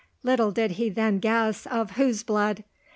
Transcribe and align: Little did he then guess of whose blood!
Little 0.23 0.49
did 0.49 0.71
he 0.71 0.89
then 0.89 1.19
guess 1.19 1.67
of 1.67 1.91
whose 1.91 2.23
blood! 2.23 2.63